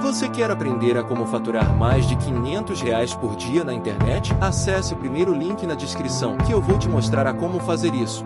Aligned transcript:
Você 0.00 0.28
quer 0.28 0.50
aprender 0.50 0.96
a 0.96 1.02
como 1.02 1.26
faturar 1.26 1.76
mais 1.76 2.06
de 2.06 2.16
500 2.16 2.80
reais 2.80 3.14
por 3.14 3.36
dia 3.36 3.62
na 3.62 3.72
internet? 3.72 4.32
Acesse 4.40 4.94
o 4.94 4.96
primeiro 4.96 5.32
link 5.34 5.66
na 5.66 5.74
descrição 5.74 6.36
que 6.38 6.52
eu 6.52 6.60
vou 6.60 6.78
te 6.78 6.88
mostrar 6.88 7.26
a 7.26 7.34
como 7.34 7.60
fazer 7.60 7.94
isso. 7.94 8.24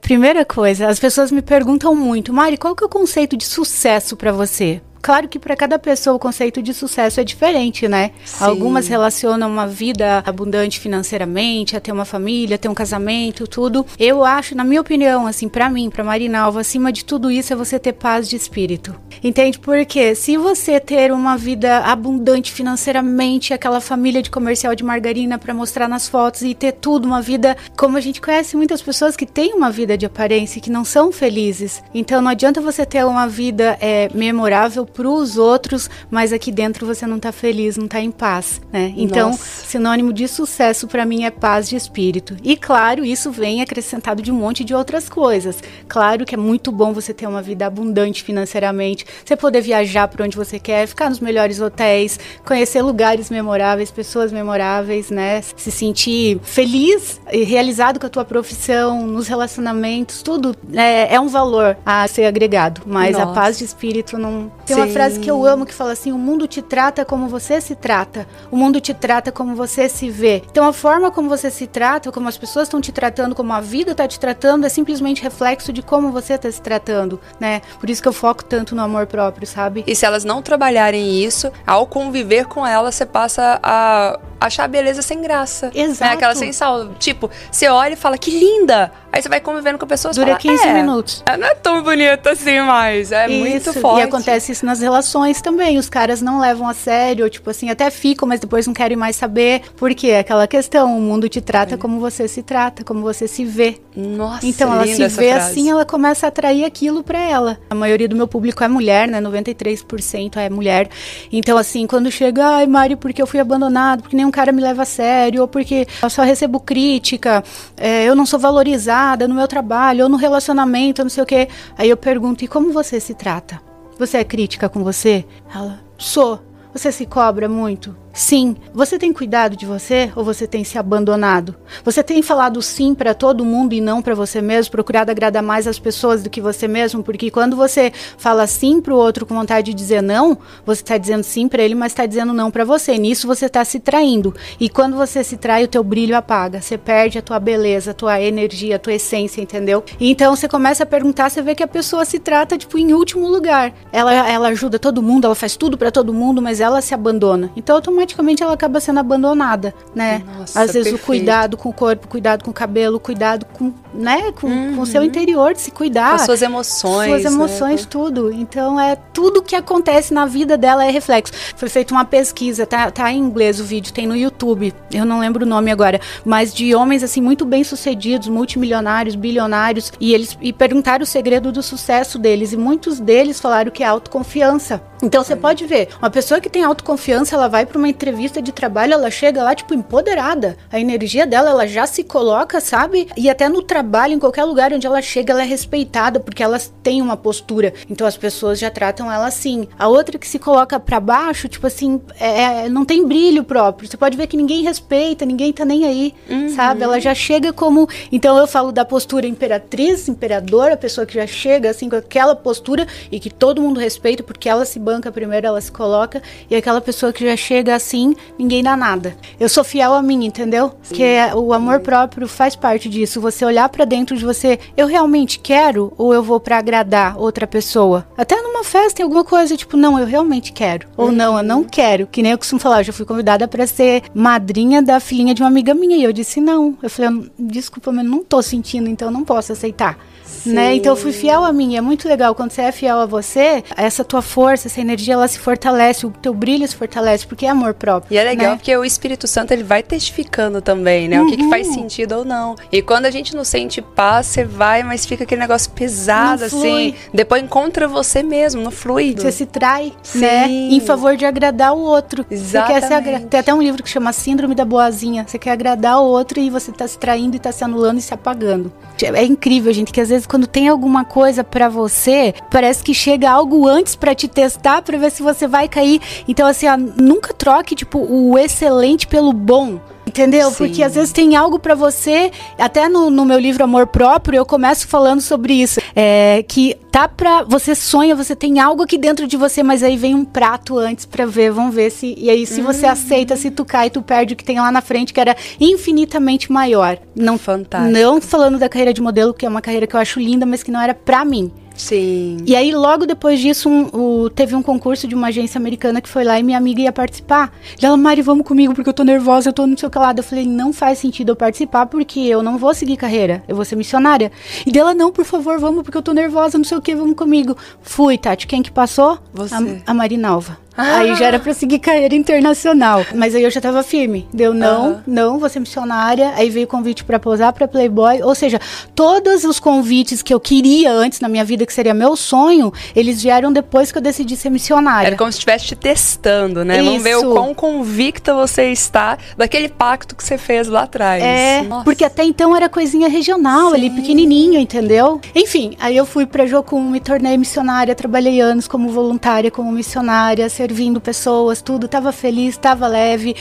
Primeira 0.00 0.44
coisa, 0.44 0.88
as 0.88 0.98
pessoas 0.98 1.30
me 1.30 1.40
perguntam 1.40 1.94
muito, 1.94 2.32
Mari, 2.32 2.56
qual 2.56 2.74
que 2.74 2.82
é 2.82 2.86
o 2.86 2.90
conceito 2.90 3.36
de 3.36 3.44
sucesso 3.44 4.16
para 4.16 4.32
você? 4.32 4.82
Claro 5.02 5.26
que 5.26 5.36
para 5.36 5.56
cada 5.56 5.80
pessoa 5.80 6.14
o 6.14 6.18
conceito 6.18 6.62
de 6.62 6.72
sucesso 6.72 7.20
é 7.20 7.24
diferente, 7.24 7.88
né? 7.88 8.12
Sim. 8.24 8.44
Algumas 8.44 8.86
relacionam 8.86 9.50
uma 9.50 9.66
vida 9.66 10.22
abundante 10.24 10.78
financeiramente, 10.78 11.76
a 11.76 11.80
ter 11.80 11.90
uma 11.90 12.04
família, 12.04 12.56
ter 12.56 12.68
um 12.68 12.74
casamento, 12.74 13.48
tudo. 13.48 13.84
Eu 13.98 14.24
acho, 14.24 14.56
na 14.56 14.62
minha 14.62 14.80
opinião, 14.80 15.26
assim, 15.26 15.48
para 15.48 15.68
mim, 15.68 15.90
para 15.90 16.04
Marinalva, 16.04 16.60
acima 16.60 16.92
de 16.92 17.04
tudo 17.04 17.32
isso 17.32 17.52
é 17.52 17.56
você 17.56 17.80
ter 17.80 17.94
paz 17.94 18.28
de 18.28 18.36
espírito. 18.36 18.94
Entende? 19.24 19.58
Porque 19.58 20.14
se 20.14 20.36
você 20.36 20.78
ter 20.78 21.10
uma 21.10 21.36
vida 21.36 21.78
abundante 21.78 22.52
financeiramente, 22.52 23.52
aquela 23.52 23.80
família 23.80 24.22
de 24.22 24.30
comercial 24.30 24.72
de 24.74 24.84
margarina 24.84 25.36
para 25.36 25.52
mostrar 25.52 25.88
nas 25.88 26.08
fotos 26.08 26.42
e 26.42 26.54
ter 26.54 26.72
tudo, 26.72 27.06
uma 27.06 27.20
vida 27.20 27.56
como 27.76 27.96
a 27.96 28.00
gente 28.00 28.20
conhece 28.20 28.56
muitas 28.56 28.80
pessoas 28.80 29.16
que 29.16 29.26
têm 29.26 29.54
uma 29.54 29.70
vida 29.70 29.98
de 29.98 30.06
aparência 30.06 30.58
e 30.58 30.62
que 30.62 30.70
não 30.70 30.84
são 30.84 31.10
felizes. 31.10 31.82
Então 31.92 32.22
não 32.22 32.30
adianta 32.30 32.60
você 32.60 32.86
ter 32.86 33.04
uma 33.04 33.26
vida 33.26 33.76
é, 33.80 34.08
memorável 34.14 34.86
para 34.92 35.08
os 35.08 35.36
outros, 35.36 35.88
mas 36.10 36.32
aqui 36.32 36.52
dentro 36.52 36.86
você 36.86 37.06
não 37.06 37.16
está 37.16 37.32
feliz, 37.32 37.76
não 37.76 37.86
está 37.86 38.00
em 38.00 38.10
paz, 38.10 38.60
né? 38.72 38.92
Então, 38.96 39.30
Nossa. 39.30 39.66
sinônimo 39.66 40.12
de 40.12 40.28
sucesso 40.28 40.86
para 40.86 41.04
mim 41.04 41.24
é 41.24 41.30
paz 41.30 41.68
de 41.68 41.76
espírito. 41.76 42.36
E 42.42 42.56
claro, 42.56 43.04
isso 43.04 43.30
vem 43.30 43.62
acrescentado 43.62 44.22
de 44.22 44.30
um 44.30 44.34
monte 44.34 44.64
de 44.64 44.74
outras 44.74 45.08
coisas. 45.08 45.62
Claro 45.88 46.24
que 46.24 46.34
é 46.34 46.38
muito 46.38 46.70
bom 46.70 46.92
você 46.92 47.12
ter 47.12 47.26
uma 47.26 47.42
vida 47.42 47.66
abundante 47.66 48.22
financeiramente, 48.22 49.06
você 49.24 49.36
poder 49.36 49.60
viajar 49.60 50.08
para 50.08 50.24
onde 50.24 50.36
você 50.36 50.58
quer, 50.58 50.86
ficar 50.86 51.08
nos 51.08 51.20
melhores 51.20 51.60
hotéis, 51.60 52.18
conhecer 52.44 52.82
lugares 52.82 53.30
memoráveis, 53.30 53.90
pessoas 53.90 54.32
memoráveis, 54.32 55.10
né? 55.10 55.42
Se 55.56 55.70
sentir 55.70 56.40
feliz 56.42 57.20
e 57.30 57.44
realizado 57.44 57.98
com 57.98 58.06
a 58.06 58.10
tua 58.10 58.24
profissão, 58.24 59.06
nos 59.06 59.28
relacionamentos, 59.28 60.22
tudo 60.22 60.54
é, 60.74 61.14
é 61.14 61.20
um 61.20 61.28
valor 61.28 61.76
a 61.84 62.06
ser 62.08 62.24
agregado, 62.24 62.82
mas 62.86 63.16
Nossa. 63.16 63.30
a 63.30 63.34
paz 63.34 63.58
de 63.58 63.64
espírito 63.64 64.18
não 64.18 64.50
tem 64.66 64.76
uma 64.82 64.92
frase 64.92 65.20
que 65.20 65.30
eu 65.30 65.46
amo 65.46 65.64
que 65.64 65.74
fala 65.74 65.92
assim: 65.92 66.12
o 66.12 66.18
mundo 66.18 66.46
te 66.46 66.60
trata 66.60 67.04
como 67.04 67.28
você 67.28 67.60
se 67.60 67.74
trata, 67.74 68.26
o 68.50 68.56
mundo 68.56 68.80
te 68.80 68.92
trata 68.92 69.30
como 69.30 69.54
você 69.54 69.88
se 69.88 70.10
vê. 70.10 70.42
Então 70.50 70.66
a 70.66 70.72
forma 70.72 71.10
como 71.10 71.28
você 71.28 71.50
se 71.50 71.66
trata, 71.66 72.10
como 72.10 72.28
as 72.28 72.36
pessoas 72.36 72.66
estão 72.66 72.80
te 72.80 72.90
tratando, 72.90 73.34
como 73.34 73.52
a 73.52 73.60
vida 73.60 73.92
está 73.92 74.08
te 74.08 74.18
tratando, 74.18 74.66
é 74.66 74.68
simplesmente 74.68 75.22
reflexo 75.22 75.72
de 75.72 75.82
como 75.82 76.10
você 76.10 76.34
está 76.34 76.50
se 76.50 76.60
tratando, 76.60 77.20
né? 77.38 77.62
Por 77.78 77.88
isso 77.88 78.02
que 78.02 78.08
eu 78.08 78.12
foco 78.12 78.44
tanto 78.44 78.74
no 78.74 78.82
amor 78.82 79.06
próprio, 79.06 79.46
sabe? 79.46 79.84
E 79.86 79.94
se 79.94 80.04
elas 80.04 80.24
não 80.24 80.42
trabalharem 80.42 81.22
isso, 81.22 81.52
ao 81.66 81.86
conviver 81.86 82.46
com 82.46 82.66
elas, 82.66 82.94
você 82.94 83.06
passa 83.06 83.60
a 83.62 84.18
achar 84.46 84.64
a 84.64 84.68
beleza 84.68 85.02
sem 85.02 85.20
graça. 85.20 85.70
Exato. 85.74 86.10
Né? 86.10 86.16
Aquela 86.16 86.34
sem 86.34 86.52
sal. 86.52 86.94
Tipo, 86.98 87.30
você 87.50 87.68
olha 87.68 87.94
e 87.94 87.96
fala, 87.96 88.18
que 88.18 88.30
linda! 88.30 88.92
Aí 89.12 89.20
você 89.20 89.28
vai 89.28 89.40
convivendo 89.40 89.78
com 89.78 89.86
pessoas 89.86 90.16
Dura 90.16 90.28
fala, 90.28 90.38
15 90.38 90.66
é, 90.66 90.72
minutos. 90.72 91.22
Não 91.38 91.46
é 91.46 91.54
tão 91.54 91.82
bonita 91.82 92.30
assim 92.30 92.60
mais. 92.60 93.12
É 93.12 93.28
isso. 93.28 93.38
muito 93.38 93.72
forte. 93.74 94.00
E 94.00 94.02
acontece 94.04 94.52
isso 94.52 94.64
nas 94.64 94.80
relações 94.80 95.42
também. 95.42 95.76
Os 95.76 95.90
caras 95.90 96.22
não 96.22 96.40
levam 96.40 96.66
a 96.66 96.72
sério, 96.72 97.28
tipo 97.28 97.50
assim, 97.50 97.68
até 97.68 97.90
ficam, 97.90 98.26
mas 98.26 98.40
depois 98.40 98.66
não 98.66 98.72
querem 98.72 98.96
mais 98.96 99.14
saber. 99.16 99.60
Porque 99.76 100.06
é 100.06 100.20
aquela 100.20 100.46
questão, 100.46 100.96
o 100.96 101.00
mundo 101.00 101.28
te 101.28 101.42
trata 101.42 101.74
é. 101.74 101.76
como 101.76 102.00
você 102.00 102.26
se 102.26 102.42
trata, 102.42 102.82
como 102.84 103.02
você 103.02 103.28
se 103.28 103.44
vê. 103.44 103.82
Nossa, 103.94 104.46
Então 104.46 104.72
ela 104.72 104.86
se 104.86 105.06
vê 105.08 105.32
frase. 105.32 105.50
assim, 105.50 105.70
ela 105.70 105.84
começa 105.84 106.26
a 106.26 106.28
atrair 106.28 106.64
aquilo 106.64 107.02
para 107.02 107.20
ela. 107.20 107.58
A 107.68 107.74
maioria 107.74 108.08
do 108.08 108.16
meu 108.16 108.26
público 108.26 108.64
é 108.64 108.68
mulher, 108.68 109.06
né? 109.06 109.20
93% 109.20 110.38
é 110.38 110.48
mulher. 110.48 110.88
Então, 111.30 111.58
assim, 111.58 111.86
quando 111.86 112.10
chega, 112.10 112.46
ai, 112.46 112.66
Mari, 112.66 112.96
porque 112.96 113.20
eu 113.20 113.26
fui 113.26 113.38
abandonado, 113.38 114.00
porque 114.00 114.16
nenhum 114.16 114.30
cara 114.32 114.50
me 114.50 114.60
leva 114.60 114.82
a 114.82 114.86
sério, 114.86 115.42
ou 115.42 115.48
porque 115.48 115.86
eu 116.02 116.10
só 116.10 116.22
recebo 116.22 116.58
crítica, 116.58 117.44
é, 117.76 118.04
eu 118.04 118.16
não 118.16 118.26
sou 118.26 118.40
valorizada 118.40 119.28
no 119.28 119.34
meu 119.34 119.46
trabalho, 119.46 120.04
ou 120.04 120.10
no 120.10 120.16
relacionamento, 120.16 121.02
não 121.02 121.10
sei 121.10 121.22
o 121.22 121.26
quê. 121.26 121.48
Aí 121.78 121.88
eu 121.88 121.96
pergunto, 121.96 122.44
e 122.44 122.48
como 122.48 122.72
você 122.72 122.98
se 122.98 123.14
trata? 123.14 123.60
Você 123.98 124.16
é 124.18 124.24
crítica 124.24 124.68
com 124.68 124.82
você? 124.82 125.24
Ela, 125.54 125.80
sou. 125.96 126.40
Você 126.72 126.90
se 126.90 127.06
cobra 127.06 127.48
muito? 127.48 128.01
Sim. 128.12 128.56
Você 128.74 128.98
tem 128.98 129.12
cuidado 129.12 129.56
de 129.56 129.64
você 129.64 130.12
ou 130.14 130.22
você 130.22 130.46
tem 130.46 130.62
se 130.64 130.76
abandonado? 130.76 131.54
Você 131.82 132.02
tem 132.02 132.20
falado 132.20 132.60
sim 132.60 132.94
para 132.94 133.14
todo 133.14 133.44
mundo 133.44 133.72
e 133.72 133.80
não 133.80 134.02
para 134.02 134.14
você 134.14 134.42
mesmo, 134.42 134.70
procurado 134.70 135.10
agradar 135.10 135.42
mais 135.42 135.66
as 135.66 135.78
pessoas 135.78 136.22
do 136.22 136.28
que 136.28 136.40
você 136.40 136.68
mesmo? 136.68 137.02
Porque 137.02 137.30
quando 137.30 137.56
você 137.56 137.90
fala 138.18 138.46
sim 138.46 138.80
para 138.82 138.92
o 138.92 138.96
outro 138.96 139.24
com 139.24 139.34
vontade 139.34 139.70
de 139.70 139.74
dizer 139.74 140.02
não, 140.02 140.36
você 140.64 140.82
está 140.82 140.98
dizendo 140.98 141.22
sim 141.22 141.48
para 141.48 141.62
ele, 141.62 141.74
mas 141.74 141.92
está 141.92 142.04
dizendo 142.04 142.34
não 142.34 142.50
para 142.50 142.64
você. 142.64 142.98
Nisso 142.98 143.26
você 143.26 143.46
está 143.46 143.64
se 143.64 143.80
traindo. 143.80 144.34
E 144.60 144.68
quando 144.68 144.94
você 144.94 145.24
se 145.24 145.38
trai, 145.38 145.64
o 145.64 145.68
teu 145.68 145.82
brilho 145.82 146.16
apaga. 146.16 146.60
Você 146.60 146.76
perde 146.76 147.18
a 147.18 147.22
tua 147.22 147.40
beleza, 147.40 147.92
a 147.92 147.94
tua 147.94 148.20
energia, 148.20 148.76
a 148.76 148.78
tua 148.78 148.92
essência, 148.92 149.40
entendeu? 149.40 149.82
Então 149.98 150.36
você 150.36 150.46
começa 150.46 150.82
a 150.82 150.86
perguntar, 150.86 151.30
você 151.30 151.40
vê 151.40 151.54
que 151.54 151.62
a 151.62 151.68
pessoa 151.68 152.04
se 152.04 152.18
trata 152.18 152.58
tipo 152.58 152.76
em 152.76 152.92
último 152.92 153.26
lugar. 153.28 153.72
Ela, 153.90 154.12
ela 154.28 154.48
ajuda 154.48 154.78
todo 154.78 155.02
mundo, 155.02 155.24
ela 155.24 155.34
faz 155.34 155.56
tudo 155.56 155.78
para 155.78 155.90
todo 155.90 156.12
mundo, 156.12 156.42
mas 156.42 156.60
ela 156.60 156.82
se 156.82 156.92
abandona. 156.92 157.50
Então 157.56 157.74
automaticamente 157.76 158.01
automaticamente 158.02 158.42
ela 158.42 158.52
acaba 158.52 158.80
sendo 158.80 159.00
abandonada, 159.00 159.74
né? 159.94 160.22
Nossa, 160.38 160.60
Às 160.60 160.72
vezes 160.72 160.90
perfeito. 160.90 161.02
o 161.02 161.06
cuidado 161.06 161.56
com 161.56 161.68
o 161.68 161.72
corpo, 161.72 162.08
cuidado 162.08 162.44
com 162.44 162.50
o 162.50 162.54
cabelo, 162.54 163.00
cuidado 163.00 163.46
com, 163.46 163.72
né, 163.94 164.32
com, 164.32 164.46
uhum. 164.46 164.76
com 164.76 164.82
o 164.82 164.86
seu 164.86 165.02
interior 165.02 165.54
de 165.54 165.60
se 165.60 165.70
cuidar. 165.70 166.10
Com 166.10 166.16
as 166.16 166.22
suas 166.22 166.42
emoções. 166.42 167.10
Suas 167.10 167.24
emoções, 167.24 167.80
né? 167.82 167.86
tudo. 167.88 168.32
Então 168.32 168.78
é 168.78 168.96
tudo 168.96 169.42
que 169.42 169.54
acontece 169.54 170.12
na 170.12 170.26
vida 170.26 170.56
dela 170.56 170.84
é 170.84 170.90
reflexo. 170.90 171.32
Foi 171.56 171.68
feita 171.68 171.94
uma 171.94 172.04
pesquisa, 172.04 172.66
tá, 172.66 172.90
tá 172.90 173.10
em 173.10 173.18
inglês 173.18 173.60
o 173.60 173.64
vídeo, 173.64 173.92
tem 173.92 174.06
no 174.06 174.16
YouTube. 174.16 174.74
Eu 174.92 175.04
não 175.04 175.20
lembro 175.20 175.44
o 175.44 175.48
nome 175.48 175.70
agora, 175.70 176.00
mas 176.24 176.52
de 176.52 176.74
homens 176.74 177.02
assim 177.02 177.20
muito 177.20 177.44
bem-sucedidos, 177.44 178.28
multimilionários, 178.28 179.14
bilionários, 179.14 179.92
e 180.00 180.12
eles 180.12 180.36
e 180.40 180.52
perguntaram 180.52 181.02
o 181.02 181.06
segredo 181.06 181.52
do 181.52 181.62
sucesso 181.62 182.18
deles 182.18 182.52
e 182.52 182.56
muitos 182.56 182.98
deles 182.98 183.40
falaram 183.40 183.70
que 183.70 183.82
é 183.82 183.86
autoconfiança. 183.86 184.82
Então 185.02 185.24
você 185.24 185.34
pode 185.34 185.66
ver, 185.66 185.88
uma 186.00 186.10
pessoa 186.10 186.40
que 186.40 186.48
tem 186.48 186.62
autoconfiança, 186.62 187.34
ela 187.34 187.48
vai 187.48 187.66
para 187.66 187.76
uma 187.76 187.88
entrevista 187.92 188.42
de 188.42 188.50
trabalho, 188.50 188.94
ela 188.94 189.10
chega 189.10 189.42
lá 189.42 189.54
tipo 189.54 189.74
empoderada. 189.74 190.56
A 190.70 190.80
energia 190.80 191.26
dela, 191.26 191.50
ela 191.50 191.66
já 191.66 191.86
se 191.86 192.02
coloca, 192.02 192.60
sabe? 192.60 193.08
E 193.16 193.30
até 193.30 193.48
no 193.48 193.62
trabalho, 193.62 194.14
em 194.14 194.18
qualquer 194.18 194.44
lugar 194.44 194.72
onde 194.72 194.86
ela 194.86 195.00
chega, 195.00 195.32
ela 195.32 195.42
é 195.42 195.46
respeitada 195.46 196.18
porque 196.18 196.42
elas 196.42 196.72
têm 196.82 197.00
uma 197.00 197.16
postura. 197.16 197.72
Então 197.88 198.06
as 198.06 198.16
pessoas 198.16 198.58
já 198.58 198.70
tratam 198.70 199.10
ela 199.10 199.26
assim. 199.26 199.68
A 199.78 199.88
outra 199.88 200.18
que 200.18 200.26
se 200.26 200.38
coloca 200.38 200.80
para 200.80 200.98
baixo, 200.98 201.48
tipo 201.48 201.66
assim, 201.66 202.00
é, 202.18 202.64
é, 202.64 202.68
não 202.68 202.84
tem 202.84 203.06
brilho 203.06 203.44
próprio. 203.44 203.88
Você 203.88 203.96
pode 203.96 204.16
ver 204.16 204.26
que 204.26 204.36
ninguém 204.36 204.62
respeita, 204.62 205.24
ninguém 205.24 205.52
tá 205.52 205.64
nem 205.64 205.84
aí, 205.84 206.14
uhum. 206.28 206.48
sabe? 206.50 206.82
Ela 206.82 207.00
já 207.00 207.14
chega 207.14 207.52
como, 207.52 207.88
então 208.10 208.36
eu 208.38 208.46
falo 208.46 208.72
da 208.72 208.84
postura 208.84 209.26
imperatriz, 209.26 210.08
imperadora, 210.08 210.74
a 210.74 210.76
pessoa 210.76 211.06
que 211.06 211.14
já 211.14 211.26
chega 211.26 211.70
assim 211.70 211.88
com 211.88 211.96
aquela 211.96 212.34
postura 212.34 212.86
e 213.10 213.20
que 213.20 213.30
todo 213.30 213.60
mundo 213.60 213.78
respeita 213.78 214.22
porque 214.22 214.48
ela 214.48 214.64
se 214.64 214.78
banca 214.78 215.12
primeiro, 215.12 215.46
ela 215.46 215.60
se 215.60 215.70
coloca, 215.70 216.22
e 216.50 216.56
aquela 216.56 216.80
pessoa 216.80 217.12
que 217.12 217.24
já 217.24 217.36
chega 217.36 217.74
assim, 217.82 218.14
ninguém 218.38 218.62
dá 218.62 218.76
nada. 218.76 219.16
Eu 219.38 219.48
sou 219.48 219.64
fiel 219.64 219.92
a 219.94 220.02
mim, 220.02 220.24
entendeu? 220.24 220.72
Sim. 220.82 220.94
Que 220.94 221.16
o 221.34 221.52
amor 221.52 221.78
Sim. 221.78 221.82
próprio 221.82 222.28
faz 222.28 222.54
parte 222.54 222.88
disso. 222.88 223.20
Você 223.20 223.44
olhar 223.44 223.68
para 223.68 223.84
dentro 223.84 224.16
de 224.16 224.24
você, 224.24 224.58
eu 224.76 224.86
realmente 224.86 225.38
quero 225.38 225.92
ou 225.98 226.14
eu 226.14 226.22
vou 226.22 226.40
para 226.40 226.58
agradar 226.58 227.18
outra 227.18 227.46
pessoa? 227.46 228.06
Até 228.16 228.40
numa 228.40 228.64
festa 228.64 228.96
tem 228.96 229.04
alguma 229.04 229.24
coisa 229.24 229.56
tipo, 229.56 229.76
não, 229.76 229.98
eu 229.98 230.06
realmente 230.06 230.52
quero. 230.52 230.86
Ou 230.96 231.06
uhum. 231.06 231.12
não, 231.12 231.36
eu 231.36 231.42
não 231.42 231.64
quero. 231.64 232.06
Que 232.06 232.22
nem 232.22 232.32
eu 232.32 232.38
costumo 232.38 232.60
falar, 232.60 232.80
eu 232.80 232.84
já 232.84 232.92
fui 232.92 233.04
convidada 233.04 233.48
para 233.48 233.66
ser 233.66 234.02
madrinha 234.14 234.80
da 234.80 235.00
filhinha 235.00 235.34
de 235.34 235.42
uma 235.42 235.48
amiga 235.48 235.74
minha 235.74 235.96
e 235.96 236.04
eu 236.04 236.12
disse 236.12 236.40
não. 236.40 236.76
Eu 236.82 236.88
falei, 236.88 237.30
desculpa, 237.38 237.90
mas 237.92 238.04
não 238.04 238.22
tô 238.22 238.40
sentindo, 238.40 238.88
então 238.88 239.08
eu 239.08 239.12
não 239.12 239.24
posso 239.24 239.52
aceitar. 239.52 239.98
Né? 240.46 240.74
Então 240.74 240.92
eu 240.92 240.96
fui 240.96 241.12
fiel 241.12 241.44
a 241.44 241.52
mim. 241.52 241.76
É 241.76 241.80
muito 241.80 242.08
legal 242.08 242.34
quando 242.34 242.50
você 242.50 242.62
é 242.62 242.72
fiel 242.72 242.98
a 242.98 243.06
você, 243.06 243.62
essa 243.76 244.04
tua 244.04 244.22
força, 244.22 244.68
essa 244.68 244.80
energia, 244.80 245.14
ela 245.14 245.28
se 245.28 245.38
fortalece, 245.38 246.06
o 246.06 246.10
teu 246.10 246.34
brilho 246.34 246.66
se 246.66 246.74
fortalece, 246.74 247.26
porque 247.26 247.46
é 247.46 247.50
amor 247.50 247.71
próprio. 247.74 248.14
E 248.14 248.18
é 248.18 248.24
legal 248.24 248.52
né? 248.52 248.56
porque 248.56 248.76
o 248.76 248.84
Espírito 248.84 249.26
Santo 249.26 249.52
ele 249.52 249.62
vai 249.62 249.82
testificando 249.82 250.60
também, 250.60 251.08
né? 251.08 251.20
Uhum. 251.20 251.26
O 251.26 251.30
que, 251.30 251.36
que, 251.36 251.48
faz 251.48 251.68
uhum. 251.68 251.74
sentido 251.74 252.12
ou 252.16 252.24
não. 252.24 252.56
E 252.70 252.82
quando 252.82 253.06
a 253.06 253.10
gente 253.10 253.34
não 253.34 253.44
sente 253.44 253.80
paz, 253.80 254.26
você 254.26 254.44
vai, 254.44 254.82
mas 254.82 255.04
fica 255.06 255.24
aquele 255.24 255.40
negócio 255.40 255.70
pesado, 255.72 256.44
assim. 256.44 256.94
Depois 257.12 257.42
encontra 257.42 257.86
você 257.86 258.22
mesmo, 258.22 258.62
no 258.62 258.70
fluido. 258.70 259.22
Você 259.22 259.32
se 259.32 259.46
trai, 259.46 259.92
Sim. 260.02 260.20
né? 260.20 260.46
Em 260.48 260.80
favor 260.80 261.16
de 261.16 261.24
agradar 261.24 261.74
o 261.74 261.80
outro. 261.80 262.24
Exatamente. 262.30 262.86
Você 262.86 262.88
quer 262.88 263.18
se 263.20 263.26
Tem 263.26 263.40
até 263.40 263.54
um 263.54 263.62
livro 263.62 263.82
que 263.82 263.88
chama 263.88 264.12
Síndrome 264.12 264.54
da 264.54 264.64
Boazinha. 264.64 265.24
Você 265.26 265.38
quer 265.38 265.50
agradar 265.50 266.00
o 266.00 266.04
outro 266.04 266.40
e 266.40 266.50
você 266.50 266.72
tá 266.72 266.86
se 266.86 266.98
traindo 266.98 267.36
e 267.36 267.38
tá 267.38 267.52
se 267.52 267.64
anulando 267.64 267.98
e 267.98 268.02
se 268.02 268.14
apagando. 268.14 268.72
É 269.02 269.24
incrível, 269.24 269.72
gente, 269.72 269.92
que 269.92 270.00
às 270.00 270.08
vezes 270.08 270.26
quando 270.26 270.46
tem 270.46 270.68
alguma 270.68 271.04
coisa 271.04 271.42
para 271.42 271.68
você, 271.68 272.34
parece 272.50 272.84
que 272.84 272.94
chega 272.94 273.30
algo 273.30 273.66
antes 273.66 273.96
para 273.96 274.14
te 274.14 274.28
testar, 274.28 274.82
para 274.82 274.96
ver 274.96 275.10
se 275.10 275.22
você 275.22 275.46
vai 275.46 275.68
cair. 275.68 276.00
Então, 276.28 276.46
assim, 276.46 276.66
ó, 276.68 276.76
nunca 276.76 277.34
troque, 277.34 277.61
tipo, 277.62 277.98
o 277.98 278.38
excelente 278.38 279.06
pelo 279.06 279.32
bom 279.32 279.80
Entendeu? 280.06 280.50
Sim. 280.50 280.56
Porque 280.56 280.82
às 280.82 280.94
vezes 280.94 281.12
tem 281.12 281.36
algo 281.36 281.58
para 281.58 281.74
você, 281.74 282.30
até 282.58 282.88
no, 282.88 283.08
no, 283.08 283.24
meu 283.24 283.38
livro 283.38 283.64
Amor 283.64 283.86
Próprio, 283.86 284.36
eu 284.36 284.44
começo 284.44 284.86
falando 284.86 285.20
sobre 285.20 285.54
isso. 285.54 285.80
É, 285.94 286.44
que 286.46 286.76
tá 286.90 287.08
pra. 287.08 287.44
Você 287.44 287.74
sonha, 287.74 288.14
você 288.14 288.34
tem 288.34 288.58
algo 288.58 288.82
aqui 288.82 288.98
dentro 288.98 289.26
de 289.26 289.36
você, 289.36 289.62
mas 289.62 289.82
aí 289.82 289.96
vem 289.96 290.14
um 290.14 290.24
prato 290.24 290.76
antes 290.76 291.06
para 291.06 291.24
ver, 291.24 291.50
vamos 291.50 291.74
ver 291.74 291.90
se. 291.90 292.14
E 292.18 292.28
aí, 292.28 292.46
se 292.46 292.60
hum. 292.60 292.64
você 292.64 292.84
aceita, 292.84 293.36
se 293.36 293.50
tu 293.50 293.64
cai, 293.64 293.90
tu 293.90 294.02
perde 294.02 294.34
o 294.34 294.36
que 294.36 294.44
tem 294.44 294.58
lá 294.58 294.70
na 294.72 294.80
frente, 294.80 295.14
que 295.14 295.20
era 295.20 295.36
infinitamente 295.60 296.50
maior. 296.50 296.98
Não, 297.14 297.38
Fantástico. 297.38 297.92
Não 297.92 298.20
falando 298.20 298.58
da 298.58 298.68
carreira 298.68 298.92
de 298.92 299.00
modelo, 299.00 299.32
que 299.32 299.46
é 299.46 299.48
uma 299.48 299.62
carreira 299.62 299.86
que 299.86 299.96
eu 299.96 300.00
acho 300.00 300.20
linda, 300.20 300.44
mas 300.44 300.62
que 300.62 300.70
não 300.70 300.80
era 300.80 300.94
para 300.94 301.24
mim. 301.24 301.50
Sim. 301.76 302.38
E 302.46 302.54
aí, 302.54 302.74
logo 302.74 303.06
depois 303.06 303.40
disso, 303.40 303.68
um, 303.68 303.86
o, 303.92 304.30
teve 304.30 304.54
um 304.54 304.62
concurso 304.62 305.06
de 305.06 305.14
uma 305.14 305.28
agência 305.28 305.58
americana 305.58 306.00
que 306.00 306.08
foi 306.08 306.24
lá 306.24 306.38
e 306.38 306.42
minha 306.42 306.58
amiga 306.58 306.82
ia 306.82 306.92
participar. 306.92 307.52
Ela, 307.80 307.96
Mari, 307.96 308.22
vamos 308.22 308.46
comigo 308.46 308.74
porque 308.74 308.88
eu 308.88 308.94
tô 308.94 309.04
nervosa, 309.04 309.48
eu 309.48 309.52
tô 309.52 309.66
no 309.66 309.78
seu 309.78 309.90
calado. 309.90 310.20
Eu 310.20 310.24
falei, 310.24 310.46
não 310.46 310.72
faz 310.72 310.98
sentido 310.98 311.30
eu 311.30 311.36
participar 311.36 311.86
porque 311.86 312.20
eu 312.20 312.42
não 312.42 312.58
vou 312.58 312.74
seguir 312.74 312.96
carreira, 312.96 313.42
eu 313.48 313.56
vou 313.56 313.64
ser 313.64 313.76
missionária. 313.76 314.30
E 314.66 314.70
dela, 314.70 314.94
não, 314.94 315.10
por 315.10 315.24
favor, 315.24 315.58
vamos 315.58 315.82
porque 315.82 315.98
eu 315.98 316.02
tô 316.02 316.12
nervosa, 316.12 316.58
não 316.58 316.64
sei 316.64 316.78
o 316.78 316.82
que, 316.82 316.94
vamos 316.94 317.16
comigo. 317.16 317.56
Fui, 317.82 318.16
Tati. 318.16 318.46
Quem 318.46 318.62
que 318.62 318.70
passou? 318.70 319.18
Você. 319.32 319.54
A, 319.86 319.90
a 319.90 319.94
Marinalva. 319.94 320.61
Ah. 320.76 320.98
Aí 320.98 321.14
já 321.16 321.26
era 321.26 321.38
pra 321.38 321.52
seguir 321.54 321.78
carreira 321.78 322.14
internacional. 322.14 323.04
Mas 323.14 323.34
aí 323.34 323.42
eu 323.42 323.50
já 323.50 323.60
tava 323.60 323.82
firme. 323.82 324.26
Deu 324.32 324.54
não, 324.54 325.02
não, 325.06 325.38
vou 325.38 325.48
ser 325.48 325.60
missionária. 325.60 326.32
Aí 326.36 326.50
veio 326.50 326.66
o 326.66 326.68
convite 326.68 327.04
para 327.04 327.18
posar 327.18 327.52
pra 327.52 327.68
Playboy. 327.68 328.22
Ou 328.22 328.34
seja, 328.34 328.60
todos 328.94 329.44
os 329.44 329.58
convites 329.60 330.22
que 330.22 330.32
eu 330.32 330.40
queria 330.40 330.92
antes 330.92 331.20
na 331.20 331.28
minha 331.28 331.44
vida, 331.44 331.66
que 331.66 331.72
seria 331.72 331.94
meu 331.94 332.16
sonho, 332.16 332.72
eles 332.94 333.22
vieram 333.22 333.52
depois 333.52 333.92
que 333.92 333.98
eu 333.98 334.02
decidi 334.02 334.36
ser 334.36 334.50
missionária. 334.50 335.08
Era 335.08 335.16
como 335.16 335.30
se 335.30 335.38
estivesse 335.38 335.66
te 335.66 335.76
testando, 335.76 336.64
né? 336.64 336.76
Isso. 336.76 336.84
Vamos 336.84 337.02
ver 337.02 337.16
o 337.16 337.32
quão 337.32 337.54
convicta 337.54 338.34
você 338.34 338.70
está 338.70 339.18
daquele 339.36 339.68
pacto 339.68 340.16
que 340.16 340.24
você 340.24 340.38
fez 340.38 340.68
lá 340.68 340.82
atrás. 340.82 341.22
É, 341.22 341.62
Nossa. 341.62 341.84
porque 341.84 342.04
até 342.04 342.24
então 342.24 342.56
era 342.56 342.68
coisinha 342.68 343.08
regional, 343.08 343.70
Sim. 343.70 343.74
ali 343.74 343.90
pequenininho, 343.90 344.58
entendeu? 344.58 345.20
Enfim, 345.34 345.76
aí 345.80 345.96
eu 345.96 346.06
fui 346.06 346.26
pra 346.26 346.46
Jocum, 346.46 346.90
me 346.90 347.00
tornei 347.00 347.36
missionária, 347.36 347.94
trabalhei 347.94 348.40
anos 348.40 348.66
como 348.66 348.88
voluntária, 348.88 349.50
como 349.50 349.70
missionária, 349.70 350.48
servindo 350.62 351.00
pessoas, 351.00 351.60
tudo, 351.60 351.86
estava 351.86 352.12
feliz, 352.12 352.50
estava 352.50 352.86
leve. 352.86 353.34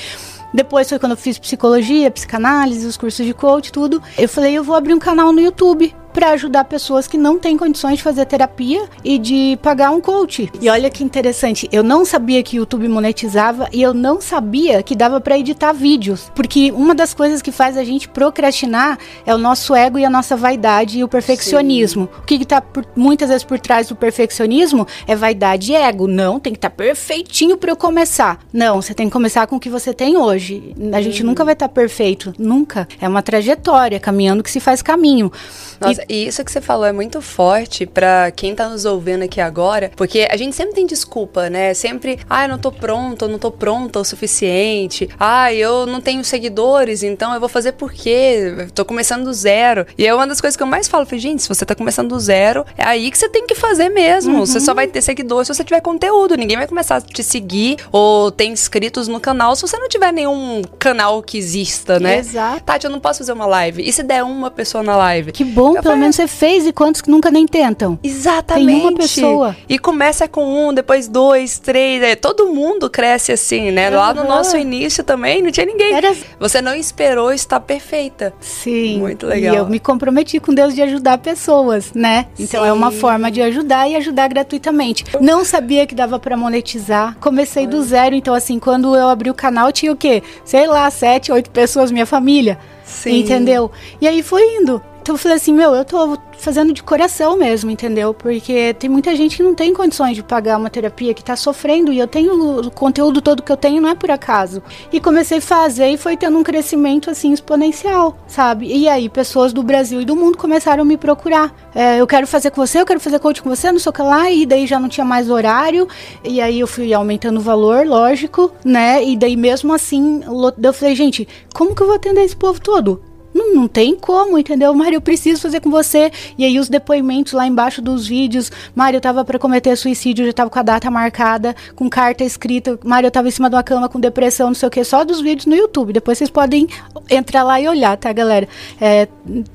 Depois 0.51 0.89
foi 0.89 0.97
quando 0.97 1.12
eu 1.12 1.18
fiz 1.18 1.38
psicologia, 1.38 2.09
psicanálise, 2.09 2.85
os 2.85 2.97
cursos 2.97 3.23
de 3.25 3.33
coach, 3.33 3.71
tudo. 3.71 4.01
Eu 4.18 4.27
falei, 4.27 4.57
eu 4.57 4.63
vou 4.63 4.75
abrir 4.75 4.95
um 4.95 5.00
canal 5.00 5.31
no 5.31 5.39
YouTube 5.39 5.95
para 6.13 6.31
ajudar 6.31 6.66
pessoas 6.66 7.08
que 7.08 7.18
não 7.18 7.40
têm 7.40 7.58
condições 7.58 7.98
de 7.98 8.04
fazer 8.04 8.25
terapia 8.25 8.88
e 9.04 9.18
de 9.18 9.58
pagar 9.62 9.92
um 9.92 10.02
coach. 10.02 10.52
E 10.62 10.69
olha 10.69 10.90
que 10.90 11.04
interessante, 11.04 11.68
eu 11.72 11.84
não 11.84 12.06
sabia 12.06 12.44
que 12.44 12.58
o 12.58 12.60
YouTube 12.60 12.88
monetizava 12.88 13.68
e 13.72 13.81
eu 13.81 13.94
não 13.94 14.22
sabia 14.22 14.84
que 14.84 14.96
dava 14.96 15.19
para 15.19 15.38
editar 15.38 15.74
vídeos, 15.74 16.31
porque 16.36 16.72
uma 16.72 16.94
das 16.94 17.13
coisas 17.13 17.42
que 17.42 17.52
faz 17.52 17.78
a 17.78 17.84
gente 17.84 18.08
procrastinar 18.10 18.98
é 19.25 19.34
o 19.34 19.38
nosso 19.38 19.75
ego 19.75 19.98
e 19.98 20.06
a 20.06 20.10
nossa 20.10 20.36
vaidade 20.36 21.00
e 21.00 21.04
o 21.04 21.08
perfeccionismo. 21.08 22.10
Sim. 22.12 22.19
O 22.19 22.25
que 22.25 22.36
está 22.36 22.62
muitas 22.96 23.30
vezes 23.30 23.44
por 23.44 23.60
trás 23.60 23.88
do 23.88 23.96
perfeccionismo 23.96 24.88
é 25.08 25.16
vaidade 25.16 25.72
e 25.72 25.75
ego. 25.75 26.08
Não, 26.08 26.40
tem 26.40 26.54
que 26.54 26.58
estar 26.58 26.69
tá 26.69 26.75
perfeitinho 26.75 27.58
para 27.58 27.72
eu 27.72 27.75
começar. 27.75 28.40
Não, 28.52 28.81
você 28.81 28.94
tem 28.94 29.08
que 29.08 29.13
começar 29.13 29.48
com 29.48 29.56
o 29.56 29.60
que 29.60 29.69
você 29.69 29.94
tem 29.94 30.18
hoje. 30.18 30.74
A 30.94 31.02
gente 31.02 31.24
hum. 31.24 31.28
nunca 31.28 31.44
vai 31.44 31.54
estar 31.54 31.68
tá 31.68 31.74
perfeito, 31.74 32.34
nunca. 32.38 32.88
É 33.00 33.08
uma 33.08 33.22
trajetória, 33.22 34.00
caminhando 34.00 34.44
que 34.44 34.52
se 34.52 34.60
faz 34.60 34.81
caminho. 34.81 35.31
Nossa, 35.80 36.00
e... 36.07 36.21
e 36.21 36.27
isso 36.27 36.44
que 36.44 36.51
você 36.51 36.62
falou 36.62 36.86
é 36.86 36.92
muito 36.92 37.21
forte 37.21 37.86
para 37.86 38.31
quem 38.31 38.56
tá 38.56 38.69
nos 38.69 38.86
ouvindo 38.86 39.24
aqui 39.24 39.42
agora, 39.42 39.92
porque 39.95 40.27
a 40.30 40.38
gente 40.38 40.56
sempre 40.56 40.74
tem 40.74 40.86
desculpa, 40.86 41.50
né? 41.50 41.74
Sempre, 41.74 42.19
ah, 42.30 42.45
eu 42.45 42.50
não 42.50 42.57
tô 42.57 42.71
pronta, 42.71 43.25
eu 43.25 43.30
não 43.30 43.39
tô 43.39 43.51
pronta 43.51 44.00
o 44.00 44.06
suficiente. 44.06 45.09
Ah, 45.19 45.53
eu 45.53 45.86
não 45.86 46.01
tenho 46.01 46.24
seguidores, 46.24 47.03
então 47.03 47.33
eu 47.33 47.39
vou 47.39 47.50
fazer 47.50 47.74
por 47.74 47.92
quê? 47.92 48.68
tô 48.74 48.86
começando 48.86 49.25
do 49.25 49.33
zero. 49.33 49.86
E 49.98 50.06
é 50.06 50.13
uma 50.13 50.27
das 50.27 50.39
coisas 50.39 50.56
que 50.56 50.63
eu 50.63 50.68
mais 50.68 50.88
falo, 50.88 51.06
falei, 51.06 51.19
gente, 51.19 51.42
se 51.42 51.50
você 51.50 51.65
tá 51.65 51.75
começando 51.75 52.09
do 52.09 52.19
zero, 52.19 52.65
é 52.77 52.83
aí 52.83 53.09
que 53.09 53.18
você 53.18 53.30
tem 53.30 53.45
que 53.45 53.56
fazer 53.56 53.89
mesmo. 53.89 54.39
Uhum. 54.39 54.45
Você 54.45 54.59
só 54.59 54.74
vai 54.74 54.88
ter 54.88 55.01
seguidores 55.01 55.48
se 55.48 55.53
você 55.53 55.63
tiver 55.63 55.81
conteúdo. 55.81 56.36
Ninguém 56.36 56.57
vai 56.57 56.68
começar 56.68 56.98
a 56.98 57.01
te 57.01 57.24
seguir 57.24 57.77
ou 57.92 58.31
ter 58.31 58.45
inscritos 58.45 59.07
no 59.07 59.19
canal 59.19 59.56
se 59.56 59.62
você 59.62 59.77
não 59.77 59.89
tiver 59.89 60.12
nenhum 60.12 60.62
canal 60.80 61.21
que 61.21 61.38
exista, 61.38 62.00
né? 62.00 62.18
Exato. 62.18 62.63
Tati, 62.63 62.86
eu 62.86 62.92
não 62.92 63.00
posso 63.00 63.19
fazer 63.19 63.33
uma 63.33 63.45
live. 63.45 63.88
E 63.88 63.92
se 63.92 64.03
der 64.03 64.24
uma 64.24 64.51
pessoa 64.51 64.83
na 64.83 64.95
live? 64.95 65.31
Que 65.31 65.44
bom 65.44 65.74
pelo 65.81 65.90
menos 65.97 66.15
você 66.15 66.27
fez 66.27 66.65
e 66.65 66.71
quantos 66.71 67.01
que 67.01 67.09
nunca 67.09 67.31
nem 67.31 67.45
tentam? 67.45 67.97
Exatamente. 68.03 68.67
Tem 68.67 68.81
uma 68.81 68.93
pessoa. 68.93 69.55
E 69.67 69.77
começa 69.79 70.27
com 70.27 70.69
um, 70.69 70.73
depois 70.73 71.07
dois, 71.07 71.59
três. 71.59 72.01
É, 72.03 72.15
todo 72.15 72.47
mundo 72.47 72.89
cresce 72.89 73.31
assim, 73.31 73.71
né? 73.71 73.89
Uhum. 73.89 73.95
Lá 73.95 74.13
no 74.13 74.23
nosso 74.23 74.57
início 74.57 75.03
também 75.03 75.41
não 75.41 75.51
tinha 75.51 75.65
ninguém. 75.65 75.93
Era... 75.93 76.15
Você 76.39 76.61
não 76.61 76.75
esperou 76.75 77.31
estar 77.33 77.59
perfeita. 77.59 78.33
Sim. 78.39 78.99
Muito 78.99 79.25
legal. 79.25 79.53
E 79.53 79.57
eu 79.57 79.67
me 79.67 79.79
comprometi 79.79 80.39
com 80.39 80.53
Deus 80.53 80.73
de 80.73 80.81
ajudar 80.81 81.17
pessoas, 81.17 81.91
né? 81.93 82.27
Então 82.39 82.63
Sim. 82.63 82.69
é 82.69 82.73
uma 82.73 82.91
forma 82.91 83.31
de 83.31 83.41
ajudar 83.41 83.89
e 83.89 83.95
ajudar 83.95 84.27
gratuitamente. 84.27 85.05
Não 85.19 85.43
sabia 85.45 85.85
que 85.85 85.95
dava 85.95 86.19
para 86.19 86.38
monetizar. 86.38 87.15
Comecei 87.19 87.67
do 87.67 87.81
zero, 87.81 88.15
então 88.15 88.33
assim, 88.33 88.59
quando 88.59 88.95
eu 88.95 89.07
abri 89.07 89.29
o 89.29 89.33
canal 89.33 89.71
tinha 89.71 89.91
o 89.91 89.95
quê? 89.95 90.23
Sei 90.43 90.67
lá, 90.67 90.89
sete, 90.89 91.31
oito 91.31 91.49
pessoas, 91.49 91.91
minha 91.91 92.05
família. 92.05 92.57
Sim. 92.83 93.19
Entendeu? 93.19 93.71
E 93.99 94.07
aí 94.07 94.21
foi 94.21 94.57
indo. 94.57 94.81
Então 95.01 95.15
eu 95.15 95.19
falei 95.19 95.38
assim, 95.38 95.51
meu, 95.53 95.74
eu 95.74 95.83
tô 95.83 96.18
fazendo 96.38 96.71
de 96.74 96.83
coração 96.83 97.36
mesmo, 97.38 97.71
entendeu? 97.71 98.13
Porque 98.13 98.74
tem 98.75 98.89
muita 98.89 99.15
gente 99.15 99.38
que 99.38 99.44
não 99.44 99.56
tem 99.56 99.74
condições 99.74 100.15
de 100.15 100.24
pagar 100.24 100.57
uma 100.57 100.69
terapia, 100.69 101.13
que 101.13 101.24
tá 101.24 101.36
sofrendo, 101.36 101.92
e 101.92 101.98
eu 101.98 102.07
tenho 102.07 102.59
o 102.59 102.71
conteúdo 102.71 103.19
todo 103.19 103.42
que 103.42 103.51
eu 103.51 103.57
tenho, 103.57 103.81
não 103.81 103.89
é 103.89 103.95
por 103.95 104.12
acaso. 104.12 104.62
E 104.92 105.00
comecei 105.00 105.39
a 105.39 105.42
fazer 105.42 105.88
e 105.88 105.98
foi 105.98 106.15
tendo 106.15 106.38
um 106.38 106.44
crescimento 106.44 107.09
assim 107.09 107.31
exponencial, 107.33 108.15
sabe? 108.27 108.68
E 108.68 108.88
aí 108.88 109.09
pessoas 109.09 109.51
do 109.51 109.63
Brasil 109.63 110.01
e 110.01 110.06
do 110.06 110.15
mundo 110.15 110.38
começaram 110.38 110.83
a 110.83 110.86
me 110.86 110.98
procurar. 110.98 111.51
É, 111.74 112.00
eu 112.00 112.06
quero 112.06 112.27
fazer 112.27 112.51
com 112.51 112.65
você, 112.65 112.80
eu 112.80 112.86
quero 112.86 113.00
fazer 113.00 113.18
coach 113.19 113.42
com 113.42 113.50
você, 113.50 113.71
não 113.71 113.80
sei 113.80 113.89
o 113.89 113.94
que 113.94 114.01
lá, 114.03 114.30
e 114.30 114.45
daí 114.45 114.68
já 114.68 114.80
não 114.80 114.88
tinha 114.88 115.06
mais 115.06 115.30
horário, 115.30 115.88
e 116.24 116.39
aí 116.39 116.59
eu 116.59 116.68
fui 116.68 116.94
aumentando 116.94 117.38
o 117.38 117.42
valor, 117.42 117.88
lógico, 117.88 118.51
né? 118.63 119.03
E 119.03 119.18
daí 119.18 119.36
mesmo 119.36 119.74
assim, 119.74 120.21
eu 120.62 120.74
falei, 120.74 120.95
gente, 120.95 121.27
como 121.56 121.74
que 121.74 121.81
eu 121.81 121.88
vou 121.88 121.95
atender 121.95 122.24
esse 122.24 122.36
povo 122.36 122.62
todo? 122.62 123.11
Não, 123.33 123.56
não 123.56 123.68
tem 123.68 123.95
como, 123.95 124.38
entendeu? 124.38 124.74
Mário, 124.74 124.98
eu 124.98 125.01
preciso 125.01 125.42
fazer 125.42 125.60
com 125.60 125.69
você. 125.69 126.12
E 126.38 126.45
aí 126.45 126.60
os 126.60 126.69
depoimentos 126.69 127.33
lá 127.33 127.48
embaixo 127.48 127.81
dos 127.81 128.07
vídeos. 128.07 128.51
Mário, 128.75 128.98
eu 128.98 129.01
tava 129.01 129.24
para 129.24 129.39
cometer 129.39 129.75
suicídio, 129.75 130.25
já 130.25 130.33
tava 130.33 130.50
com 130.50 130.60
a 130.60 130.63
data 130.63 130.89
marcada, 130.92 131.56
com 131.75 131.89
carta 131.89 132.24
escrita. 132.24 132.80
Mário, 132.83 133.07
eu 133.07 133.12
tava 133.12 133.28
em 133.28 133.31
cima 133.31 133.50
de 133.50 133.56
uma 133.56 133.63
cama 133.63 133.89
com 133.89 134.00
depressão, 134.00 134.48
não 134.48 134.56
sei 134.56 134.68
o 134.68 134.72
que, 134.72 134.83
só 134.83 135.04
dos 135.04 135.22
vídeos 135.22 135.45
no 135.45 135.56
YouTube. 135.56 135.94
Depois 135.94 136.18
vocês 136.18 136.30
podem 136.30 136.68
entrar 137.10 137.44
lá 137.44 137.60
e 137.60 137.68
olhar, 137.68 137.98
tá, 137.98 138.12
galera? 138.12 138.48
É, 138.80 139.07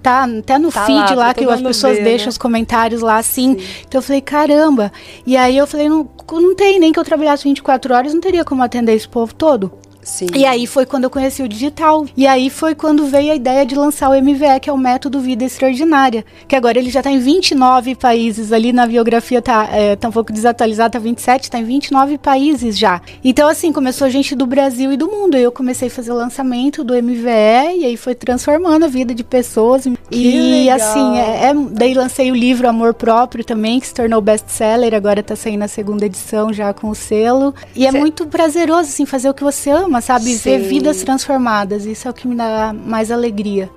tá 0.02 0.24
até 0.24 0.58
no 0.58 0.70
tá 0.70 0.84
feed 0.86 1.14
lá, 1.14 1.26
lá 1.26 1.34
que 1.34 1.44
as 1.44 1.62
pessoas 1.62 1.96
ver, 1.98 2.04
deixam 2.04 2.26
né? 2.26 2.30
os 2.30 2.38
comentários 2.38 3.02
lá 3.02 3.18
assim. 3.18 3.58
Sim. 3.58 3.66
Então 3.86 3.98
eu 3.98 4.02
falei, 4.02 4.20
caramba. 4.20 4.92
E 5.26 5.36
aí 5.36 5.56
eu 5.56 5.66
falei, 5.66 5.88
não, 5.88 6.08
não 6.32 6.54
tem 6.54 6.78
nem 6.78 6.92
que 6.92 6.98
eu 6.98 7.04
trabalhasse 7.04 7.44
24 7.44 7.94
horas, 7.94 8.14
não 8.14 8.20
teria 8.20 8.44
como 8.44 8.62
atender 8.62 8.94
esse 8.94 9.08
povo 9.08 9.34
todo. 9.34 9.72
Sim. 10.06 10.28
E 10.36 10.46
aí 10.46 10.68
foi 10.68 10.86
quando 10.86 11.02
eu 11.02 11.10
conheci 11.10 11.42
o 11.42 11.48
digital. 11.48 12.06
E 12.16 12.28
aí 12.28 12.48
foi 12.48 12.76
quando 12.76 13.06
veio 13.06 13.32
a 13.32 13.34
ideia 13.34 13.66
de 13.66 13.74
lançar 13.74 14.08
o 14.08 14.14
MVE, 14.14 14.60
que 14.62 14.70
é 14.70 14.72
o 14.72 14.78
Método 14.78 15.18
Vida 15.18 15.44
Extraordinária. 15.44 16.24
Que 16.46 16.54
agora 16.54 16.78
ele 16.78 16.90
já 16.90 17.00
está 17.00 17.10
em 17.10 17.18
29 17.18 17.96
países. 17.96 18.52
Ali 18.52 18.72
na 18.72 18.86
biografia 18.86 19.42
tá, 19.42 19.68
é, 19.72 19.96
tá 19.96 20.08
um 20.08 20.12
pouco 20.12 20.32
desatualizado, 20.32 20.92
tá 20.92 21.00
27, 21.00 21.44
está 21.44 21.58
em 21.58 21.64
29 21.64 22.18
países 22.18 22.78
já. 22.78 23.02
Então, 23.24 23.48
assim, 23.48 23.72
começou 23.72 24.08
gente 24.08 24.36
do 24.36 24.46
Brasil 24.46 24.92
e 24.92 24.96
do 24.96 25.08
mundo. 25.08 25.36
Eu 25.36 25.50
comecei 25.50 25.88
a 25.88 25.90
fazer 25.90 26.12
o 26.12 26.14
lançamento 26.14 26.84
do 26.84 26.94
MVE 26.94 27.80
e 27.80 27.84
aí 27.84 27.96
foi 27.96 28.14
transformando 28.14 28.84
a 28.84 28.88
vida 28.88 29.12
de 29.12 29.24
pessoas. 29.24 29.88
Que 30.08 30.16
e 30.16 30.68
legal. 30.68 30.76
assim, 30.76 31.18
é, 31.18 31.46
é, 31.46 31.54
daí 31.72 31.94
lancei 31.94 32.30
o 32.30 32.34
livro 32.34 32.68
Amor 32.68 32.94
Próprio 32.94 33.44
também, 33.44 33.80
que 33.80 33.88
se 33.88 33.94
tornou 33.94 34.20
best-seller. 34.20 34.94
Agora 34.94 35.18
está 35.18 35.34
saindo 35.34 35.64
a 35.64 35.68
segunda 35.68 36.06
edição 36.06 36.52
já 36.52 36.72
com 36.72 36.90
o 36.90 36.94
selo. 36.94 37.52
E 37.74 37.84
é 37.84 37.90
Cê... 37.90 37.96
é 37.96 38.00
muito 38.00 38.24
prazeroso, 38.28 38.88
assim, 38.88 39.04
fazer 39.04 39.28
o 39.28 39.34
que 39.34 39.42
você 39.42 39.70
ama 39.70 39.95
sabe? 40.00 40.36
Sim. 40.36 40.38
Ver 40.38 40.58
vidas 40.68 41.02
transformadas. 41.02 41.84
Isso 41.86 42.08
é 42.08 42.10
o 42.10 42.14
que 42.14 42.26
me 42.26 42.34
dá 42.34 42.72
mais 42.72 43.10
alegria. 43.10 43.70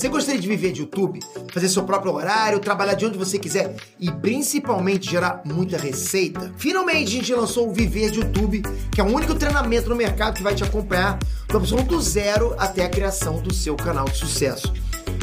Você 0.00 0.08
gostaria 0.08 0.40
de 0.40 0.48
viver 0.48 0.72
de 0.72 0.80
YouTube, 0.80 1.20
fazer 1.52 1.68
seu 1.68 1.82
próprio 1.82 2.14
horário, 2.14 2.58
trabalhar 2.58 2.94
de 2.94 3.04
onde 3.04 3.18
você 3.18 3.38
quiser 3.38 3.76
e 3.98 4.10
principalmente 4.10 5.10
gerar 5.10 5.42
muita 5.44 5.76
receita? 5.76 6.50
Finalmente 6.56 7.08
a 7.08 7.10
gente 7.10 7.34
lançou 7.34 7.68
o 7.68 7.72
Viver 7.74 8.10
de 8.10 8.20
YouTube, 8.20 8.62
que 8.90 8.98
é 8.98 9.04
o 9.04 9.14
único 9.14 9.34
treinamento 9.34 9.90
no 9.90 9.94
mercado 9.96 10.36
que 10.36 10.42
vai 10.42 10.54
te 10.54 10.64
acompanhar 10.64 11.18
do 11.46 11.58
absoluto 11.58 12.00
zero 12.00 12.54
até 12.58 12.86
a 12.86 12.88
criação 12.88 13.42
do 13.42 13.52
seu 13.52 13.76
canal 13.76 14.06
de 14.06 14.16
sucesso. 14.16 14.72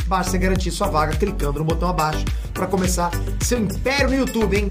Basta 0.05 0.37
garantir 0.37 0.69
sua 0.69 0.87
vaga 0.87 1.15
clicando 1.17 1.57
no 1.57 1.65
botão 1.65 1.89
abaixo 1.89 2.23
para 2.57 2.65
começar 2.65 3.11
seu 3.39 3.59
império 3.59 4.09
no 4.09 4.15
YouTube, 4.15 4.57
hein? 4.57 4.65